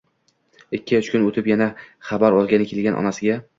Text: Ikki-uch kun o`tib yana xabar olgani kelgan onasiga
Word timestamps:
Ikki-uch 0.77 1.09
kun 1.17 1.27
o`tib 1.27 1.51
yana 1.53 1.69
xabar 2.09 2.41
olgani 2.41 2.71
kelgan 2.75 3.01
onasiga 3.05 3.41